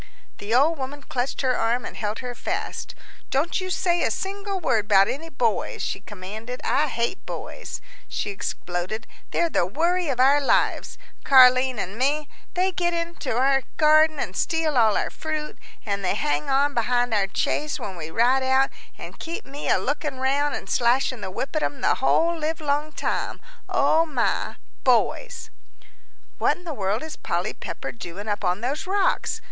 [0.39, 2.95] The old woman clutched her arm and held her fast.
[3.29, 6.59] "Don't you say a single word about any boys," she commanded.
[6.63, 12.25] "I hate boys," she exploded, "they're the worry of our lives, Car'line and mine,
[12.55, 17.13] they get into our garden, and steal all our fruit, and they hang on behind
[17.13, 21.29] our chaise when we ride out, and keep me a lookin' round an' slashin' the
[21.29, 23.39] whip at 'em the whole livelong time;
[23.69, 25.51] O my boys!"
[26.39, 29.39] "What in the world is Polly Pepper doing up on those rocks?"